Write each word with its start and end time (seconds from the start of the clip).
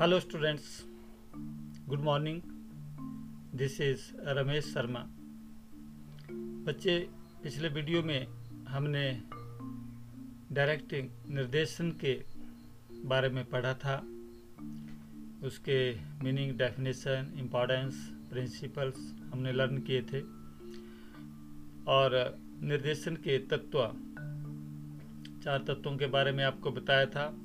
Hello 0.00 0.20
students 0.20 0.84
good 1.88 2.00
morning 2.00 2.42
this 3.54 3.80
is 3.80 4.00
Ramesh 4.16 4.64
Sharma 4.64 5.04
बच्चे, 6.66 7.08
पिछले 7.42 7.68
video 7.68 8.02
में 8.02 8.26
हमने 8.68 9.22
डायरेक्टिंग 10.52 11.08
निर्देशन 11.28 11.90
के 11.90 12.24
बारे 13.04 13.28
में 13.28 13.44
पढ़ा 13.44 13.74
था। 13.74 13.96
उसके 15.46 16.00
मीनिंग 16.24 16.58
डेफिनेशन 16.58 17.34
इम्पोर्टेंस 17.38 18.12
प्रिंसिपल्स 18.30 19.14
हमने 19.32 19.52
लर्न 19.52 19.78
किए 19.78 20.02
थे। 20.02 20.20
और 21.88 22.38
निर्देशन 22.62 23.16
के 23.16 23.38
तत्व, 23.38 23.88
चार 25.44 25.58
तत्वों 25.58 25.96
के 25.96 26.06
बारे 26.06 26.32
में 26.32 26.44
आपको 26.44 26.70
बताया 26.70 27.06
था। 27.06 27.43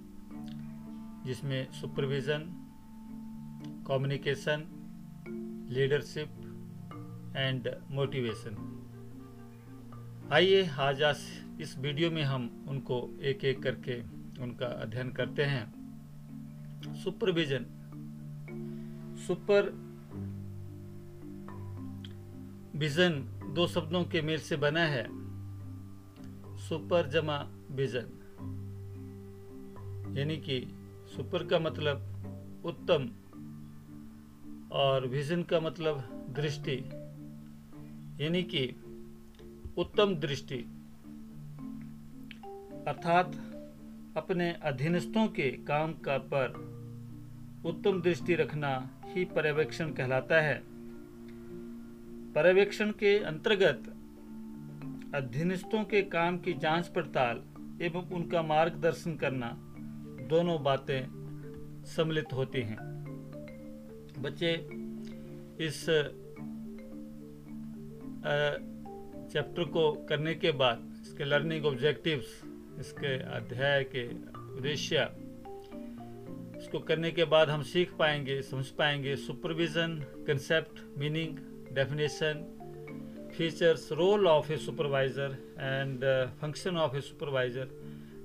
जिसमें 1.29 1.71
supervision 1.71 2.43
communication 3.87 4.61
leadership 5.69 6.29
and 7.37 7.67
motivation 7.91 8.55
आइए 10.33 10.69
आज 10.79 11.03
आज 11.03 11.19
इस 11.61 11.77
वीडियो 11.77 12.11
में 12.11 12.23
हम 12.23 12.65
उनको 12.69 12.97
एक 13.21 13.45
एक 13.45 13.61
करके 13.63 13.99
उनका 14.43 14.65
अध्ययन 14.65 15.11
करते 15.11 15.43
हैं। 15.43 16.95
सुपरविज़न 16.95 17.65
सुपर 19.27 19.69
विजन 22.75 23.21
दो 23.55 23.67
शब्दों 23.67 24.03
के 24.03 24.21
मेल 24.21 24.39
से 24.39 24.57
बना 24.57 24.85
है। 24.87 25.05
सुपर 26.57 27.09
जमा 27.09 27.37
विजन 27.71 28.07
यानी 30.17 30.37
कि 30.37 30.78
सुपर 31.15 31.47
का 31.47 31.59
मतलब 31.59 32.05
उत्तम 32.65 33.09
और 34.71 35.07
विजन 35.07 35.43
का 35.43 35.59
मतलब 35.59 35.95
दृष्टि। 36.35 36.75
यानी 38.23 38.43
कि 38.43 38.75
उत्तम 39.77 40.15
दृष्टि। 40.15 40.57
अर्थात 42.87 43.35
अपने 44.17 44.51
अधीनस्थों 44.51 45.27
के 45.27 45.51
काम 45.51 45.93
का 45.93 46.17
पर 46.17 46.47
उत्तम 47.65 48.01
दृष्टि 48.01 48.35
रखना 48.35 49.01
ही 49.03 49.25
पर्यवेक्षण 49.25 49.91
कहलाता 49.91 50.41
है। 50.41 50.63
पर्यवेक्षण 52.33 52.91
के 52.91 53.19
अंतर्गत 53.19 53.95
अधीनस्थों 55.15 55.83
के 55.83 56.01
काम 56.01 56.37
की 56.37 56.53
जाँच 56.53 56.87
पड़ताल 56.87 57.43
एवं 57.81 58.09
उनका 58.09 58.41
मार्गदर्शन 58.41 59.15
करना 59.15 59.68
दोनों 60.29 60.61
बातें 60.63 61.01
सम्मिलित 61.87 62.33
होती 62.33 62.61
हैं। 62.61 62.77
बच्चे, 64.19 64.51
इस 65.65 65.85
चैप्टर 69.31 69.63
को 69.63 69.91
करने 70.09 70.33
के 70.35 70.51
बाद, 70.51 70.83
इसके 71.01 71.25
लर्निंग 71.25 71.65
ऑब्जेक्टिव्स, 71.65 72.29
इसके 72.79 73.17
अध्याय 73.35 73.83
के 73.95 74.05
उद्देश्य, 74.57 75.07
इसको 76.59 76.79
करने 76.79 77.11
के 77.11 77.25
बाद 77.25 77.49
हम 77.49 77.61
सीख 77.63 77.93
पाएँगे, 77.99 78.41
समझ 78.41 78.65
पाएँगे 78.77 79.15
supervision 79.15 79.99
concept 80.27 80.79
meaning 80.99 81.37
definition 81.75 82.45
features 83.37 83.91
role 83.91 84.27
of 84.27 84.51
a 84.51 84.57
supervisor 84.57 85.37
and 85.59 86.03
function 86.41 86.77
of 86.77 86.95
a 86.97 87.01
supervisor 87.01 87.67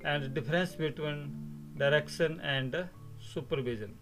and 0.06 0.32
difference 0.34 0.76
between 0.78 1.18
direction 1.76 2.40
and 2.42 2.76
supervision. 3.20 3.94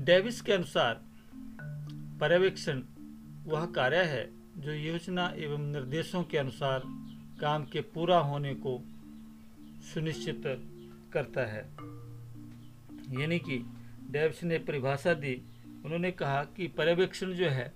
Davis 0.00 0.40
के 0.40 0.52
अनुसार, 0.52 1.04
पर्यवेक्षण 2.20 2.82
वह 3.44 3.66
कार्य 3.66 4.02
है 4.02 4.30
जो 4.56 4.72
योजना 4.72 5.32
एवं 5.36 5.72
निर्देशों 5.72 6.24
के 6.24 6.38
अनुसार 6.38 6.82
काम 7.40 7.64
के 7.64 7.80
पूरा 7.80 8.18
होने 8.18 8.54
को 8.54 8.84
सुनिश्चित 9.94 10.42
करता 11.12 11.40
है। 11.40 11.70
यानी 13.20 13.38
कि 13.38 13.58
डेविस 14.10 14.44
ने 14.44 14.58
परिभाषा 14.58 15.14
दी, 15.14 15.42
उन्होंने 15.84 16.10
कहा 16.10 16.44
कि 16.44 16.68
पर्यवेक्षण 16.68 17.32
जो 17.32 17.48
है, 17.48 17.74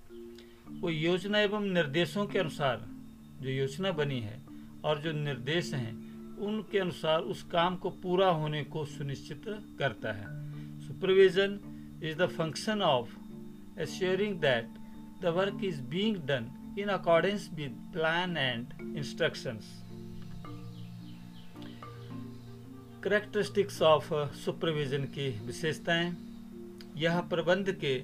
वो 0.70 0.90
योजना 0.90 1.40
एवं 1.40 1.64
निर्देशों 1.64 2.26
के 2.26 2.38
अनुसार 2.38 2.88
जो 3.40 3.48
योजना 3.48 3.92
बनी 3.92 4.20
है 4.20 4.42
और 4.84 4.98
जो 4.98 5.12
निर्देश 5.12 5.74
हैं 5.74 6.11
उनके 6.42 6.78
अनुसार 6.78 7.20
उस 7.20 7.42
काम 7.42 7.76
को 7.76 7.90
पूरा 7.90 8.28
होने 8.30 8.64
को 8.64 8.84
सुनिश्चित 8.84 9.42
करता 9.78 10.12
है। 10.12 10.26
Supervision 10.80 11.58
is 12.04 12.18
the 12.18 12.26
function 12.26 12.82
of 12.82 13.16
assuring 13.80 14.40
that 14.40 14.68
the 15.22 15.26
work 15.26 15.64
is 15.64 15.82
being 15.82 16.16
done 16.16 16.74
in 16.78 16.88
accordance 16.88 17.50
with 17.54 17.90
plan 17.92 18.36
and 18.36 18.96
instructions 18.96 19.82
characteristics 23.04 23.82
of 23.82 24.14
supervision 24.34 25.04
की 25.04 25.46
विशेषताएँ। 25.46 26.16
यह 26.96 27.20
प्रबंध 27.20 27.72
के 27.72 27.98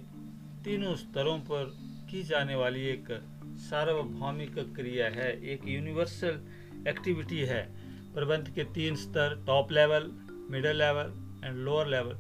तीनों 0.65 0.95
स्तरों 0.97 1.39
पर 1.39 1.77
की 2.11 2.23
जाने 2.23 2.55
वाली 2.55 2.81
एक 2.81 3.07
सार्वभौमिक 3.45 4.59
क्रिया 4.59 5.07
है। 5.07 5.45
एक 5.53 5.69
यूनिवर्सल 5.69 6.41
एक्टिविटी 6.89 7.39
है। 7.39 7.78
प्रबंध 8.19 8.49
के 8.51 8.65
तीन 8.65 8.97
स्तर 8.97 9.45
top 9.47 9.73
level 9.73 10.11
middle 10.51 10.77
level 10.77 11.13
and 11.45 11.57
lower 11.57 11.87
level 11.87 12.15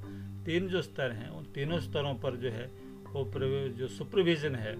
तीन 0.44 0.69
जो 0.69 0.82
स्तर 0.82 1.12
हैं, 1.12 1.28
उन 1.28 1.44
तीनों 1.44 1.81
स्तरों 1.81 2.14
पर 2.14 2.36
जो 2.36 2.50
है, 2.50 2.66
वो 3.09 3.32
जो 3.69 3.88
सुपरविजन 3.88 4.54
है, 4.54 4.75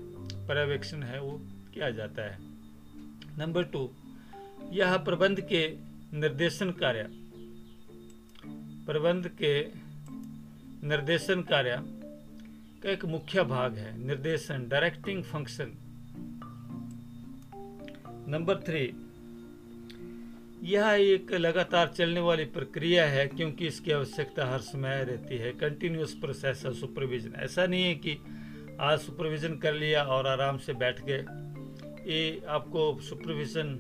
पर्यवेक्षण 0.47 1.03
है, 1.03 1.21
वो 1.21 1.41
किया 1.75 1.91
जाता 1.91 2.23
है। 2.23 2.39
नंबर 3.39 3.63
टू 3.63 3.91
यह 4.71 4.97
प्रबंध 4.97 5.41
के 5.41 5.77
निर्देशन 6.19 6.71
कार्य। 6.71 7.09
प्रबंध 8.87 9.29
के 9.29 9.65
निर्देशन 10.87 11.43
कार्य 11.43 11.77
का 12.83 12.91
एक 12.91 13.05
मुख्य 13.05 13.45
भाग 13.45 13.75
है, 13.75 14.07
निर्देशन 14.07 14.69
डायरेक्टिंग 14.69 15.23
फ़ंक्शन 15.25 15.75
नंबर 18.29 18.57
थ्री 18.57 19.08
यह 20.63 20.87
एक 20.91 21.33
लगातार 21.33 21.89
चलने 21.89 22.21
वाली 22.21 22.45
प्रक्रिया 22.45 23.07
है 23.07 23.27
क्योंकि 23.27 23.67
इसकी 23.67 23.93
आवश्यकता 23.93 24.47
हर 24.47 24.59
समय 24.59 25.05
रहती 25.05 25.37
है। 25.37 25.53
कंटिन्यूस 25.53 26.15
प्रोसेस 26.15 26.67
ऑफ़ 26.67 26.75
सुपरविजन 26.75 27.33
ऐसा 27.37 27.67
नहीं 27.67 27.85
है 27.85 27.95
कि 27.95 28.19
आज 28.81 28.99
सुपरविजन 28.99 29.57
कर 29.57 29.75
लिया 29.75 30.03
और 30.03 30.27
आराम 30.27 30.59
से 30.59 30.73
बैठ 30.73 31.01
गए। 31.01 31.25
ये 32.13 32.43
आपको 32.49 33.01
सुपरविजन 33.01 33.79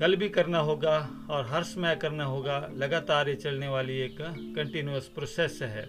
कल 0.00 0.16
भी 0.16 0.28
करना 0.28 0.58
होगा 0.58 1.26
और 1.30 1.46
हर 1.46 1.62
समय 1.62 1.96
करना 1.96 2.24
होगा। 2.24 2.70
लगातार 2.74 3.28
ये 3.28 3.34
चलने 3.34 3.68
वाली 3.68 3.98
एक 3.98 4.16
कंटिन्यूस 4.56 5.08
प्रोसेस 5.08 5.58
है। 5.62 5.86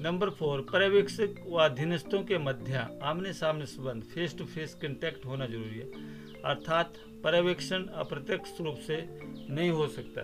नंबर 0.00 0.30
फोर 0.30 0.60
पर्यवेक्षक 0.60 1.34
व 1.48 1.58
अधीनस्थों 1.58 2.22
के 2.22 2.38
मध्य 2.38 2.86
आमने 3.02 3.32
सामने 3.32 3.66
संबंध 3.66 4.02
फेस 4.02 4.38
टू 4.38 4.44
फेस 4.44 4.74
कंटेक्ट 4.74 5.26
होना 5.26 5.46
ज़रूरी 5.46 5.78
है। 5.78 6.21
अर्थात 6.44 6.94
पर्यवेक्षण 7.24 7.86
अप्रत्यक्ष 7.86 8.60
रूप 8.60 8.78
से 8.78 9.08
नहीं 9.52 9.70
हो 9.70 9.88
सकता। 9.88 10.22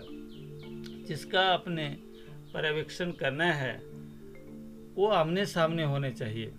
जिसका 1.06 1.54
अपने 1.54 1.88
पर्यवेक्षण 2.54 3.12
करना 3.12 3.44
है, 3.44 3.82
वो 4.94 5.06
आमने 5.06 5.46
सामने 5.46 5.84
होने 5.84 6.10
चाहिए 6.10 6.52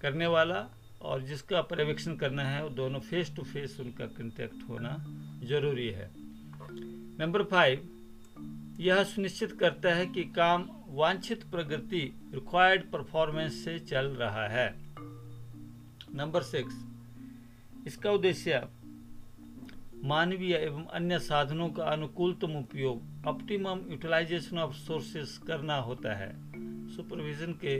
करने 0.00 0.26
वाला, 0.26 0.68
और 1.02 1.22
जिसका 1.22 1.62
पर्यवेक्षण 1.62 2.16
करना 2.16 2.42
है, 2.42 2.62
वो 2.62 2.70
दोनों 2.70 3.00
फेस 3.00 3.36
टू 3.36 3.42
फेस 3.42 3.80
उनका 3.80 4.06
कंटेक्ट 4.06 4.56
होना 4.68 5.04
ज़रूरी 5.46 5.88
है। 5.88 6.10
नंबर 7.18 7.42
फाइव 7.42 7.88
यह 8.80 9.04
सुनिश्चित 9.04 9.52
करता 9.52 9.94
है 9.94 10.06
कि 10.06 10.24
काम 10.24 10.68
वांछित 10.86 11.44
प्रगति 11.44 12.30
रिक्वायर्ड 12.34 12.90
परफॉर्मेंस 12.90 13.64
से 13.64 13.78
चल 13.78 14.06
रहा 14.06 14.48
है। 14.48 14.74
नंबर 16.14 16.42
सिक्स 16.42 16.84
इसका 17.86 18.10
उद्देश्य 18.10 18.68
मानवीय 20.04 20.54
एवं 20.54 20.84
अन्य 20.86 21.18
साधनों 21.18 21.68
का 21.68 21.84
अनुकूलतम 21.84 22.56
उपयोग 22.56 23.26
ऑप्टिमम 23.26 23.80
यूटिलाइजेशन 23.90 24.58
ऑफ़ 24.58 24.74
सोर्सेस 24.74 25.38
करना 25.46 25.76
होता 25.76 26.14
है। 26.14 26.30
सुपरविजन 26.96 27.52
के 27.64 27.76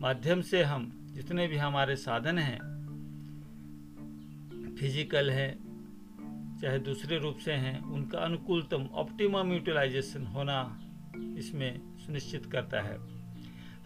माध्यम 0.00 0.40
से 0.40 0.62
हम 0.62 0.90
जितने 1.14 1.46
भी 1.48 1.56
हमारे 1.56 1.96
साधन 1.96 2.38
हैं 2.38 2.58
फ़िज़िकल 4.76 5.30
हैं, 5.30 5.52
चाहे 6.62 6.78
दूसरे 6.78 7.18
रूप 7.18 7.36
से 7.36 7.52
हैं, 7.52 7.82
उनका 7.82 8.18
अनुकूलतम 8.18 8.86
ऑप्टिमम 8.94 9.52
यूटिलाइजेशन 9.52 10.26
होना 10.26 10.78
इसमें 11.38 11.96
सुनिश्चित 11.98 12.46
करता 12.46 12.80
है। 12.80 12.98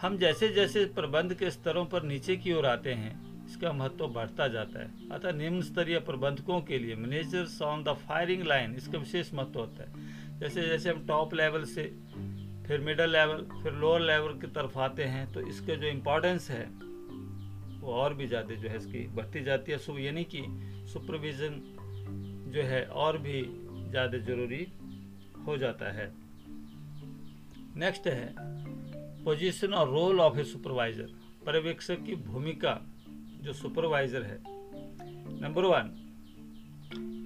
हम 0.03 0.17
जैसे 0.19 0.49
जैसे 0.49 0.85
प्रबंध 0.85 1.35
के 1.35 1.51
स्तरों 1.51 1.85
पर 1.85 2.03
नीचे 2.03 2.37
की 2.37 2.53
ओर 2.53 2.67
आते 2.67 2.95
हैं 2.95 3.30
इसका 3.51 3.73
महत्व 3.73 4.07
बढ़ता 4.09 4.47
जाता 4.49 4.81
है। 4.81 5.09
अतः 5.13 5.33
निम्न 5.35 5.61
स्तरीय 5.63 5.99
प्रबंधकों 6.01 6.61
के 6.63 6.79
लिए 6.79 6.95
managers 6.97 7.61
on 7.63 7.83
the 7.85 7.93
firing 8.01 8.43
line 8.45 8.75
इसका 8.77 8.99
विशेष 8.99 9.33
महत्व 9.35 9.59
होता 9.61 9.85
है। 9.85 10.39
जैसे 10.41 10.63
जैसे 10.63 10.91
हम 10.91 11.07
टॉप 11.07 11.35
लेवल 11.35 11.65
से 11.67 11.83
फिर 12.67 12.81
मिडल 12.81 13.11
लेवल 13.11 13.43
फिर 13.63 13.73
लोअर 13.75 14.01
लेवल 14.03 14.39
की 14.41 14.47
तरफ़ 14.49 14.79
आते 14.79 15.05
हैं 15.07 15.33
तो 15.33 15.41
इसका 15.49 15.75
जो 15.75 15.87
इम्पोर्टेंस 15.89 16.51
है, 16.51 16.65
वो 17.81 17.93
और 17.95 18.15
भी 18.15 18.27
ज़्यादा 18.27 18.55
जो 18.55 18.69
है 18.69 18.77
इसकी 18.77 19.07
बढ़ती 19.15 19.43
जाती 19.45 19.73
है। 19.73 19.79
सो, 19.79 19.99
यानी 19.99 20.25
कि 20.25 20.43
सुपरविज़न 20.93 21.61
जो 22.55 22.63
है 22.63 22.85
और 22.85 23.19
भी 23.19 23.43
ज़्यादा 23.91 24.19
ज़रूरी 24.21 24.67
हो 25.47 25.57
जाता 25.57 25.93
है। 25.93 26.11
नेक्स्ट 27.77 28.07
है 28.09 28.35
पोजीशन 29.25 29.75
और 29.75 29.89
रोल 29.89 30.21
ऑफ़ 30.21 30.39
ए 30.39 30.45
सुपरवाइजर 30.45 31.13
पर्यवेक्षक 31.47 32.03
की 32.05 32.15
भूमिका 32.25 32.73
जो 33.41 33.53
सुपरवाइजर 33.53 34.23
है। 34.23 34.39
नंबर 35.41 35.65
वन 35.65 35.97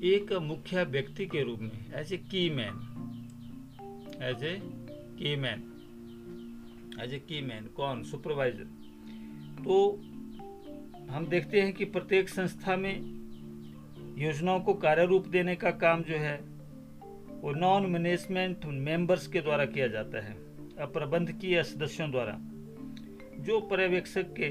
एक 0.04 0.32
मुख्य 0.32 0.84
व्यक्ति 0.84 1.26
के 1.26 1.42
रूप 1.42 1.60
में 1.60 1.94
एज 1.94 2.12
ए 2.12 2.16
की 2.16 2.48
मैन 2.50 2.76
एज 4.22 4.44
ए 4.44 4.54
की 5.18 5.34
मैन 5.36 5.62
एज 7.02 7.14
ए 7.14 7.18
की 7.18 7.40
मैन 7.40 7.66
कौन? 7.66 8.02
सुपरवाइजर 8.02 8.64
तो 9.64 9.90
हम 11.10 11.26
देखते 11.26 11.60
हैं 11.60 11.72
कि 11.72 11.84
प्रत्येक 11.84 12.28
संस्था 12.28 12.76
में 12.76 12.94
योजनाओं 14.18 14.60
को 14.60 14.74
कार्य 14.74 15.06
रूप 15.06 15.26
देने 15.26 15.54
का 15.56 15.70
काम 15.70 16.02
जो 16.02 16.16
है, 16.16 16.36
वो 17.40 17.52
नॉन 17.52 17.86
मैनेजमेंट 17.86 18.64
मेंबर्स 18.64 19.26
के 19.26 19.40
द्वारा 19.40 19.64
किया 19.66 19.86
जाता 19.88 20.24
है 20.24 20.34
प्रबंधकीय 20.92 21.62
सदस्यों 21.62 22.10
द्वारा, 22.10 22.38
जो 23.38 23.60
पर्यवेक्षक 23.60 24.32
के 24.32 24.50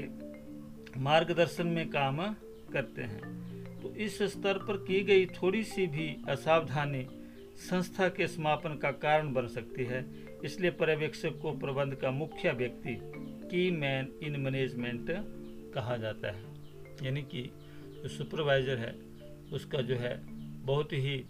मार्गदर्शन 0.96 1.66
में 1.66 1.88
काम 1.90 2.18
करते 2.72 3.02
हैं। 3.02 3.80
तो 3.80 3.94
इस 3.94 4.22
स्तर 4.22 4.58
पर 4.58 4.76
की 4.76 5.00
गई 5.00 5.26
थोड़ी 5.26 5.62
सी 5.62 5.86
भी 5.86 6.16
असावधानी 6.28 7.06
संस्था 7.60 8.08
के 8.08 8.26
समापन 8.26 8.76
का 8.76 8.90
कारण 8.90 9.32
बन 9.32 9.46
सकती 9.46 9.84
है। 9.84 10.04
इसलिए 10.44 10.70
पर्यवेक्षक 10.70 11.38
को 11.42 11.52
प्रबंध 11.52 11.94
का 11.94 12.10
मुख्य 12.10 12.52
व्यक्ति 12.52 12.96
की 13.50 13.70
मैन 13.70 14.12
इन 14.22 14.40
मैनेजमेंट 14.40 15.06
कहा 15.74 15.96
जाता 15.96 16.32
है। 16.32 16.42
यानी 17.02 17.22
कि 17.22 17.42
जो 18.02 18.08
सुपरवाइजर 18.08 18.78
है, 18.78 18.92
उसका 19.52 19.80
जो 19.80 19.96
है 19.96 20.16
बहुत 20.64 20.92
ही 20.92 21.24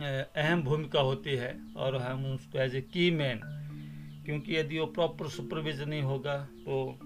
अहम 0.00 0.62
भूमिका 0.62 1.00
होती 1.00 1.30
है 1.30 1.58
और 1.76 1.96
हम 1.96 2.24
उसको 2.26 2.58
एज 2.58 2.74
ए 2.76 2.80
की 2.80 3.10
मैन 3.10 3.40
क्योंकि 4.24 4.56
यदि 4.56 4.78
वो 4.78 4.86
प्रॉपर 4.86 5.28
सुपरविजन 5.28 5.88
नहीं 5.88 6.02
होगा 6.02 6.36
तो 6.66 6.98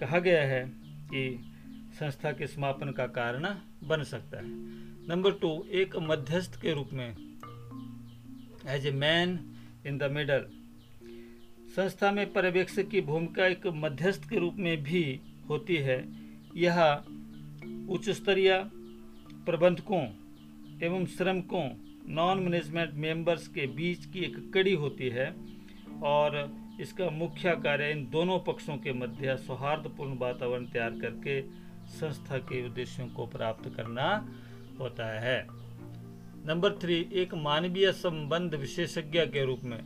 कहा 0.00 0.18
गया 0.18 0.42
है 0.42 0.64
कि 1.10 1.52
संस्था 1.98 2.32
के 2.32 2.46
समापन 2.46 2.90
का 2.90 3.06
कारण 3.06 3.46
बन 3.88 4.02
सकता 4.02 4.38
है। 4.38 4.48
नंबर 5.08 5.32
टू 5.32 5.50
एक 5.72 5.96
मध्यस्थ 5.96 6.60
के 6.62 6.72
रूप 6.72 6.90
में 6.92 7.16
as 8.68 8.86
a 8.86 8.90
man 8.90 9.38
in 9.86 9.98
the 9.98 10.10
middle 10.12 10.46
संस्था 11.76 12.10
में 12.12 12.32
पर्यवेक्षक 12.32 12.88
की 12.88 13.00
भूमिका 13.00 13.46
एक 13.46 13.66
मध्यस्थ 13.66 14.28
के 14.28 14.38
रूप 14.38 14.54
में 14.56 14.82
भी 14.82 15.20
होती 15.48 15.76
है। 15.76 15.98
यह 16.56 16.80
उच्च 17.90 18.10
स्तरीय 18.10 18.52
प्रबंधकों 19.46 20.02
एवं 20.82 21.06
श्रमिकों 21.06 21.68
नॉन 22.14 22.38
मैनेजमेंट 22.38 22.94
मेंबर्स 22.94 23.48
के 23.48 23.66
बीच 23.66 24.04
की 24.04 24.20
एक 24.20 24.36
कड़ी 24.54 24.74
होती 24.74 25.08
है 25.08 25.34
और 26.02 26.36
इसका 26.80 27.10
मुख्य 27.10 27.50
कार्य 27.56 27.90
इन 27.90 28.08
दोनों 28.12 28.38
पक्षों 28.38 28.76
के 28.76 28.92
मध्य 28.92 29.36
सौहार्दपूर्ण 29.36 30.18
वातावरण 30.18 30.64
तैयार 30.64 30.90
करके 30.90 31.42
संस्था 31.88 32.38
के 32.38 32.66
उद्देश्यों 32.66 33.08
को 33.08 33.26
प्राप्त 33.26 33.68
करना 33.76 34.28
होता 34.80 35.20
है। 35.20 35.46
नंबर 36.46 36.72
थ्री, 36.72 37.08
एक 37.12 37.34
मानवीय 37.34 37.92
संबंध 37.92 38.54
विशेषज्ञ 38.54 39.20
के 39.20 39.44
रूप 39.44 39.60
में 39.64 39.78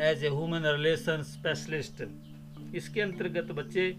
as 0.00 0.24
a 0.24 0.28
human 0.28 0.62
relation 0.66 1.22
specialist 1.22 2.04
इसके 2.74 3.00
अंतर्गत 3.00 3.52
बच्चे 3.52 3.90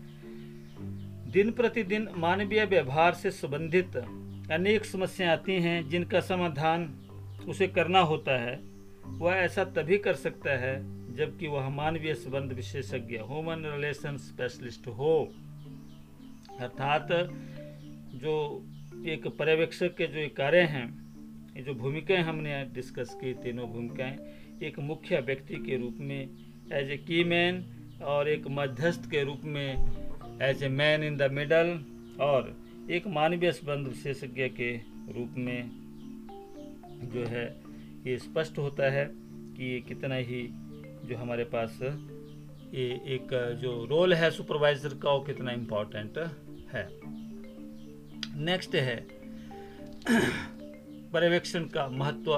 दिन 1.32 1.52
प्रतिदिन 1.52 2.10
मानवीय 2.18 2.66
व्यवहार 2.66 3.14
से 3.14 3.32
संबंधित 3.32 3.96
अनेक 4.52 4.86
समस्याएँ 4.86 5.32
आती 5.32 5.54
हैं, 5.54 5.90
जिनका 5.90 6.20
समाधान 6.20 6.94
उसे 7.48 7.68
करना 7.68 8.00
होता 8.00 8.32
है। 8.32 8.56
वह 9.06 9.34
ऐसा 9.34 9.64
तभी 9.66 9.98
कर 9.98 10.14
सकता 10.14 10.52
है 10.52 11.03
जबकि 11.18 11.48
वह 11.48 11.70
मानवीय 11.70 12.14
संबंध 12.14 12.54
विशेषज्ञ 12.54 13.18
ह्यूमन 13.18 13.66
रिलेशन 13.66 14.18
स्पेशलिस्ट 14.18 14.88
हो। 14.88 15.34
अर्थात 16.60 17.08
जो 18.16 18.66
एक 19.08 19.28
पर्यवेक्षक 19.28 19.96
के 19.96 20.08
जो 20.08 20.28
कार्य 20.38 20.62
हैं, 20.62 20.88
ये 21.58 21.64
जो 21.64 21.74
भूमिकाएँ 21.74 22.24
हमने 22.24 22.64
डिस्कस 22.66 23.14
की, 23.22 23.34
तीनों 23.34 23.68
भूमिकाएँ, 23.68 24.18
एक 24.64 24.80
मुख्य 24.80 25.20
व्यक्ति 25.20 25.56
के 25.56 25.78
रूप 25.78 25.98
में 26.00 26.30
एज 26.74 26.92
ए 26.92 26.98
की 26.98 27.24
मैन 27.24 27.64
और 28.04 28.30
एक 28.30 28.48
मध्यस्थ 28.48 29.10
के 29.12 29.24
रूप 29.24 29.42
में 29.44 30.40
as 30.42 30.64
a 30.64 30.68
man 30.68 31.04
in 31.04 31.18
the 31.18 31.32
middle 31.32 31.80
और 32.22 32.56
एक 32.92 33.08
मानवीय 33.08 33.52
संबंध 33.52 33.88
विशेषज्ञ 33.88 34.48
के 34.50 34.72
रूप 35.14 35.36
में 35.38 35.70
जो 37.14 37.26
है, 37.26 37.46
ये 38.08 38.18
स्पष्ट 38.18 38.58
होता 38.58 38.92
है 38.92 39.06
कि 39.14 39.74
ये 39.74 39.80
कितना 39.80 40.16
ही 40.16 40.48
जो 41.04 41.18
हमारे 41.18 41.44
पास 41.44 41.80
ये 42.74 42.86
एक, 42.90 43.58
जो 43.62 43.86
रोल 43.86 44.14
है 44.14 44.32
सुपरवाइजर 44.32 44.90
का, 44.90 45.12
वो 45.12 45.20
कितना 45.20 45.52
इम्पोर्टेंट 45.52 46.18
है। 46.72 46.90
नेक्स्ट 48.44 48.76
है, 48.76 49.08
पर्यवेक्षण 51.12 51.66
का 51.66 51.88
महत्व 51.88 52.32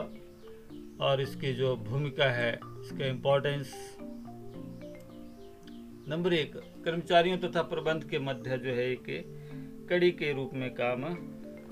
और 1.02 1.22
इसकी 1.22 1.54
जो 1.54 1.76
भूमिका 1.76 2.26
है, 2.26 2.54
इसका 2.56 3.06
इम्पोर्टेंस 3.06 3.98
नंबर 6.08 6.34
एक, 6.34 6.56
कर्मचारियों 6.56 7.38
तथा 7.38 7.62
प्रबंध 7.62 8.04
के 8.04 8.20
मध्य 8.20 8.58
जो 8.58 8.70
है, 8.70 8.92
एक 8.92 9.06
कड़ी 9.90 10.12
के 10.12 10.34
रूप 10.34 10.52
में 10.54 10.74
काम 10.74 11.04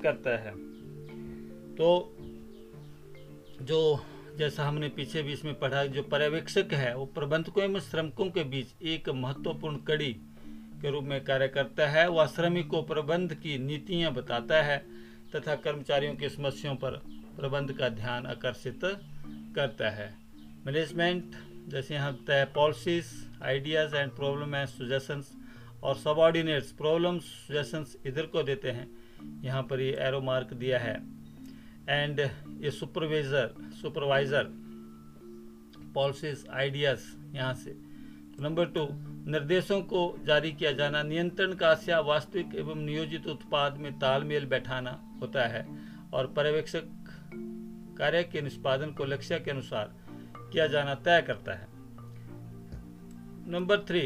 करता 0.02 0.38
है। 0.38 0.52
तो 1.76 2.18
जो 3.62 4.06
जैसा 4.38 4.64
हमने 4.64 4.88
पीछे 4.90 5.22
भी 5.24 5.34
इसमें 5.34 5.54
पढ़ा, 5.60 5.84
जो 5.86 6.02
पर्यवेक्षक 6.04 6.74
है, 6.74 6.96
वो 6.96 7.06
प्रबंधकों 7.06 7.64
एवं 7.64 7.80
श्रमिकों 7.80 8.30
के 8.32 8.44
बीच 8.44 8.82
एक 8.84 9.10
महत्वपूर्ण 9.10 9.78
कड़ी 9.78 10.12
के 10.82 10.92
रूप 10.92 11.04
में 11.04 11.24
कार्य 11.24 11.48
करता 11.48 11.88
है। 11.88 12.08
वह 12.10 12.26
श्रमिक 12.26 12.68
को 12.68 12.82
प्रबंध 12.82 13.34
की 13.34 13.58
नीतियाँ 13.58 14.14
बताता 14.14 14.62
है 14.64 14.78
तथा 15.36 15.56
कर्मचारियों 15.58 16.16
की 16.16 16.30
समस्याओं 16.30 16.76
पर 16.76 17.02
प्रबंध 17.38 17.72
का 17.72 17.90
ध्यान 17.92 18.26
आकर्षित 18.26 18.80
करता 19.56 19.90
है। 19.90 20.14
मैनेजमेंट, 20.66 21.36
जैसे 21.70 21.94
यहाँ 21.94 22.14
तय 22.28 22.46
policies 22.56 23.14
ideas 23.44 23.96
and 23.96 24.12
problem 24.12 24.56
and 24.56 24.68
suggestions 24.68 25.32
और 25.84 25.96
सबॉर्डिनेट्स 25.96 26.72
प्रॉब्लम्स 26.72 27.24
सुजेशंस 27.24 27.96
इधर 28.06 28.26
को 28.26 28.44
देते 28.44 28.72
हैं। 28.72 28.88
यहाँ 29.44 29.64
पर 29.64 29.82
ये 29.82 29.92
एरो 30.00 30.22
मार्क 30.22 30.54
दिया 30.54 30.80
है। 30.80 30.96
एंड 31.90 32.20
ये 32.62 32.72
सुपरवाइजर 32.72 33.54
सुपरवाइजर 33.82 34.44
पॉलिसीज़ 35.94 36.48
आइडियाज़ 36.48 37.06
यहाँ 37.36 37.54
से। 37.54 37.76
नंबर 38.42 38.66
टू 38.66 38.88
निर्देशों 39.32 39.82
को 39.82 40.18
जारी 40.26 40.52
किया 40.52 40.72
जाना, 40.72 41.04
नियंत्रण 41.04 41.54
का 41.54 42.00
वास्तविक 42.00 42.56
एवं 42.56 42.76
नियोजित 42.76 43.28
उत्पाद 43.28 43.78
में 43.78 44.00
तालमेल 44.00 44.46
बैठाना 44.46 45.00
होता 45.22 45.48
है 45.48 45.66
और 46.14 46.28
पर्यवेक्षक 46.28 46.84
कार्य 47.98 48.24
के 48.24 48.42
निष्पादन 48.42 48.92
को 48.92 49.06
लक्ष्य 49.06 49.40
के 49.40 49.52
अनुसार 49.52 49.94
किया 50.54 50.68
जाना 50.68 50.96
तय 50.96 51.22
करता 51.22 51.54
है। 51.54 51.68
नंबर 53.52 53.80
थ्री 53.80 54.02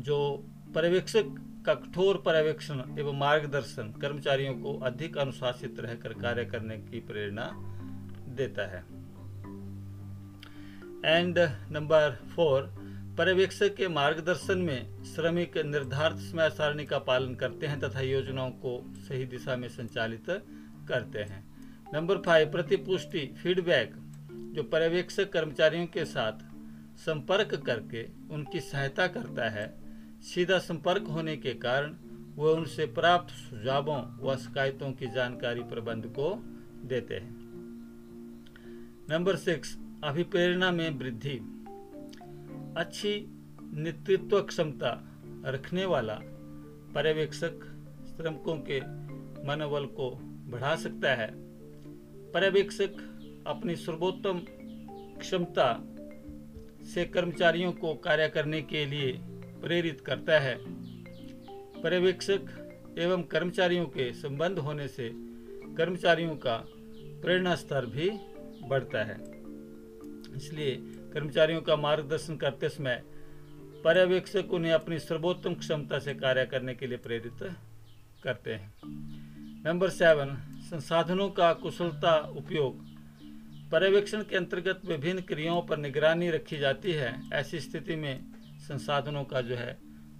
जो 0.00 0.46
पर्यवेक्षक 0.74 1.49
का 1.66 1.74
कठोर 1.74 2.16
पर्यवेक्षण 2.16 2.98
एवं 2.98 3.18
मार्गदर्शन 3.18 3.92
कर्मचारियों 4.02 4.54
को 4.54 4.78
अधिक 4.78 5.18
अनुशासित 5.18 5.80
रहकर 5.80 6.12
कार्य 6.12 6.44
करने 6.44 6.76
की 6.76 7.00
प्रेरणा 7.00 7.50
देता 8.28 8.66
है। 8.66 8.84
एंड 11.16 11.38
नंबर 11.70 12.10
फोर, 12.36 12.62
पर्यवेक्षक 13.18 13.74
के 13.74 13.88
मार्गदर्शन 13.88 14.58
में 14.58 15.04
श्रमिक 15.04 15.58
निर्धारित 15.58 16.18
समय 16.18 16.50
सारणी 16.50 16.84
का 16.84 16.98
पालन 16.98 17.34
करते 17.34 17.66
हैं 17.66 17.80
तथा 17.80 18.00
योजनाओं 18.00 18.50
को 18.50 18.84
सही 19.08 19.24
दिशा 19.24 19.56
में 19.56 19.68
संचालित 19.68 20.24
करते 20.88 21.18
हैं। 21.18 21.50
नंबर 21.94 22.18
फाइव, 22.18 22.50
प्रतिपुष्टि, 22.50 23.34
फीडबैक, 23.42 23.92
जो 24.54 24.62
पर्यवेक्षक 24.62 25.32
कर्मचारियों 25.32 25.86
के 25.86 26.04
साथ 26.04 26.32
संपर्क 26.98 27.54
करके 27.54 28.08
उनकी 28.30 28.60
सहायता 28.60 29.06
करता 29.06 29.48
है 29.48 29.89
सीधा 30.22 30.58
संपर्क 30.58 31.02
होने 31.02 31.36
के 31.36 31.54
कारण 31.54 31.96
वह 32.36 32.50
उनसे 32.50 32.86
प्राप्त 32.86 33.34
सुझावों 33.34 34.26
व 34.26 34.36
शिकायतों 34.36 34.92
की 34.92 35.06
जानकारी 35.06 35.62
प्रबंध 35.62 36.06
को 36.06 36.42
देते 36.88 37.14
हैं। 37.14 37.36
नंबर 39.10 39.36
सिक्स, 39.36 39.78
अभिप्रेरणा 40.04 40.70
में 40.70 40.90
वृद्धि। 40.90 41.40
अच्छी 42.76 43.26
नेतृत्व 43.72 44.42
क्षमता 44.42 45.20
रखने 45.46 45.84
वाला 45.84 46.20
पर्यवेक्षक 46.94 47.52
श्रमिकों 48.16 48.56
के 48.56 48.80
मनोबल 49.46 49.86
को 49.86 50.10
बढ़ा 50.22 50.76
सकता 50.76 51.14
है। 51.14 51.30
पर्यवेक्षक 52.32 52.90
अपनी 53.46 53.76
सर्वोत्तम 53.76 54.40
क्षमता 55.18 55.84
से 56.94 57.04
कर्मचारियों 57.04 57.72
को 57.72 57.94
कार्य 57.94 58.28
करने 58.28 58.62
के 58.62 58.86
लिए 58.86 59.20
प्रेरित 59.60 60.00
करता 60.00 60.38
है। 60.38 60.56
पर्यवेक्षक 61.82 62.40
एवं 62.98 63.22
कर्मचारियों 63.22 63.86
के 63.86 64.12
संबंध 64.12 64.58
होने 64.58 64.88
से 64.88 65.10
कर्मचारियों 65.76 66.36
का 66.36 66.56
प्रेरणा 67.22 67.54
स्तर 67.54 67.86
भी 67.86 68.10
बढ़ता 68.68 69.04
है। 69.04 69.16
इसलिए 70.36 70.76
कर्मचारियों 71.12 71.60
का 71.60 71.76
मार्गदर्शन 71.76 72.36
करते 72.36 72.68
समय 72.68 73.02
पर्यवेक्षक 73.84 74.52
उन्हें 74.52 74.72
अपनी 74.72 74.98
सर्वोत्तम 74.98 75.54
क्षमता 75.54 75.98
से 75.98 76.14
कार्य 76.14 76.46
करने 76.46 76.74
के 76.74 76.86
लिए 76.86 76.98
प्रेरित 76.98 77.54
करते 78.22 78.54
हैं। 78.54 78.74
नंबर 79.64 79.88
सेवन, 79.88 80.36
संसाधनों 80.70 81.28
का 81.30 81.52
कुशलता 81.52 82.18
उपयोग। 82.36 82.84
पर्यवेक्षण 83.70 84.22
के 84.22 84.36
अंतर्गत 84.36 84.80
विभिन्न 84.84 85.20
क्रियाओं 85.20 85.62
पर 85.62 85.76
निगरानी 85.76 86.30
रखी 86.30 86.56
जाती 86.56 86.92
है। 86.92 87.14
ऐसी 87.32 87.60
स्थिति 87.60 87.96
में 87.96 88.20
संसाधनों 88.60 89.24
का 89.24 89.40
जो 89.40 89.54
है 89.54 89.78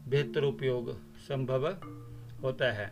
बेहतर 0.09 0.45
उपयोग 0.45 0.93
संभव 1.19 1.67
होता 2.43 2.73
है। 2.73 2.87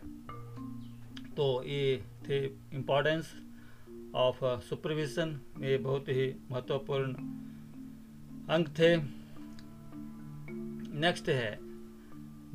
तो 1.35 1.63
ये 1.63 2.03
थे 2.27 2.45
इम्पोर्टेंस 2.73 3.33
ऑफ़ 4.15 4.39
सुपरविजन 4.61 5.39
ये 5.59 5.77
बहुत 5.77 6.09
ही 6.09 6.35
महत्वपूर्ण 6.51 7.13
अंक 8.49 8.69
थे। 8.69 8.95
नेक्स्ट 10.99 11.29
है 11.29 11.57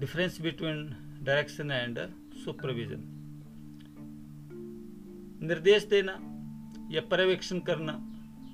difference 0.00 0.40
between 0.40 0.86
direction 1.22 1.70
and 1.70 1.98
supervision 2.44 3.10
निर्देश 5.42 5.84
देना 5.84 6.12
या 6.90 7.00
पर्यवेक्षण 7.00 7.58
करना, 7.58 7.92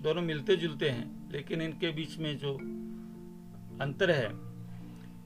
दोनों 0.03 0.23
मिलते 0.23 0.57
जुलते 0.57 0.91
हैं, 0.91 1.31
लेकिन 1.33 1.63
इनके 1.63 1.91
बीच 1.91 2.19
में 2.19 2.37
जो 2.39 2.59
अंतर 3.81 4.11
है, 4.11 4.29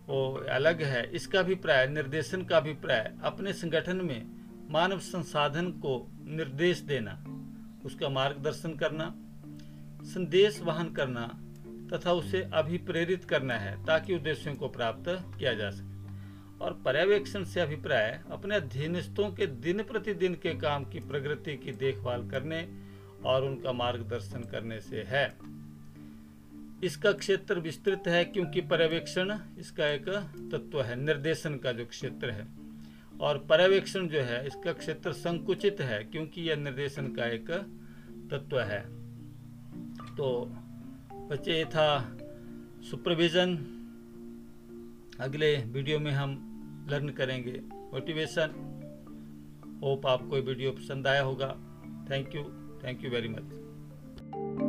वो 0.06 0.44
अलग 0.50 0.82
है। 0.82 1.10
इसका 1.12 1.40
अभिप्राय, 1.40 1.86
निर्देशन 1.86 2.42
का 2.42 2.56
अभिप्राय, 2.56 3.12
अपने 3.22 3.52
संगठन 3.52 3.96
में 3.96 4.26
मानव 4.70 4.98
संसाधन 4.98 5.70
को 5.70 6.10
निर्देश 6.28 6.80
देना, 6.80 7.24
उसका 7.84 8.08
मार्गदर्शन 8.08 8.74
करना, 8.74 9.14
संदेश 10.04 10.60
वहन 10.60 10.92
करना 10.92 11.26
तथा 11.92 12.12
उसे 12.12 12.42
अभिप्रेरित 12.54 13.24
करना 13.24 13.54
है 13.54 13.84
ताकि 13.84 14.14
उद्देश्यों 14.14 14.54
को 14.54 14.68
प्राप्त 14.68 15.04
किया 15.38 15.52
जा 15.54 15.70
सके। 15.70 15.94
और 16.64 16.72
पर्यवेक्षण 16.84 17.44
से 17.44 17.60
अभिप्राय, 17.60 18.20
अपने 18.30 18.56
अधीनस्थों 18.56 19.30
के 19.30 19.46
दिन 19.46 19.82
प्रतिदिन 19.82 20.34
के 20.34 20.54
काम 20.54 20.84
की 20.84 21.00
प्रगति 21.00 21.56
की 21.56 21.72
देखभाल 21.72 22.28
करने 22.28 22.68
और 23.24 23.44
उनका 23.44 23.72
मार्गदर्शन 23.72 24.40
करने 24.42 24.80
से 24.80 25.02
है। 25.02 25.26
इसका 26.82 27.12
क्षेत्र 27.12 27.58
विस्तृत 27.58 28.08
है 28.08 28.24
क्योंकि 28.24 28.60
पर्यवेक्षण 28.60 29.32
इसका 29.58 29.86
एक 29.88 30.08
तत्व 30.52 30.82
है, 30.82 30.96
निर्देशन 30.96 31.56
का 31.56 31.72
जो 31.72 31.84
क्षेत्र 31.86 32.30
है। 32.30 32.46
और 33.20 33.38
पर्यवेक्षण 33.38 34.08
जो 34.08 34.20
है, 34.20 34.46
इसका 34.46 34.72
क्षेत्र 34.72 35.12
संकुचित 35.12 35.80
है 35.80 36.02
क्योंकि 36.04 36.42
यह 36.42 36.56
निर्देशन 36.56 37.12
का 37.14 37.26
एक 37.26 37.50
तत्व 38.30 38.60
है। 38.60 38.80
तो 40.16 40.50
बच्चे 41.30 41.52
ये 41.52 41.64
था 41.64 42.18
सुपरविजन 42.90 43.56
अगले 45.20 45.56
वीडियो 45.56 45.98
में 46.00 46.12
हम 46.12 46.36
लर्न 46.90 47.08
करेंगे 47.08 47.60
मोटिवेशन 47.72 48.60
होप 49.82 50.06
आपको 50.06 50.36
वीडियो 50.36 50.72
पसंद 50.72 51.06
आया 51.06 51.22
होगा। 51.22 51.48
Thank 52.10 52.34
you 52.34 52.42
thank 52.84 53.04
you 53.04 53.10
very 53.10 53.28
much 53.28 54.63